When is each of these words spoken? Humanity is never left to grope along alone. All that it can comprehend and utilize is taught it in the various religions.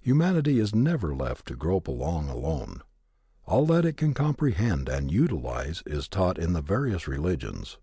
Humanity 0.00 0.58
is 0.58 0.74
never 0.74 1.14
left 1.14 1.44
to 1.48 1.54
grope 1.54 1.86
along 1.86 2.30
alone. 2.30 2.80
All 3.44 3.66
that 3.66 3.84
it 3.84 3.98
can 3.98 4.14
comprehend 4.14 4.88
and 4.88 5.12
utilize 5.12 5.82
is 5.84 6.08
taught 6.08 6.38
it 6.38 6.44
in 6.44 6.54
the 6.54 6.62
various 6.62 7.06
religions. 7.06 7.76